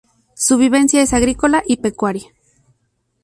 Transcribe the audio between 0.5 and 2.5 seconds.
vivencia es agrícola y pecuaria.